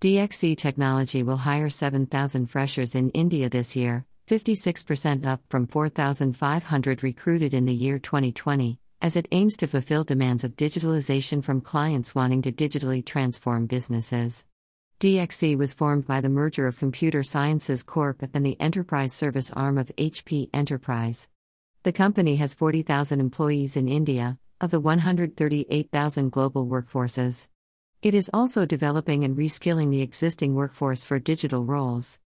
[0.00, 7.52] DXC Technology will hire 7,000 freshers in India this year, 56% up from 4,500 recruited
[7.52, 12.42] in the year 2020, as it aims to fulfill demands of digitalization from clients wanting
[12.42, 14.44] to digitally transform businesses.
[15.00, 19.78] DXC was formed by the merger of Computer Sciences Corp and the enterprise service arm
[19.78, 21.28] of HP Enterprise.
[21.82, 27.48] The company has 40,000 employees in India, of the 138,000 global workforces.
[28.00, 32.20] It is also developing and reskilling the existing workforce for digital roles.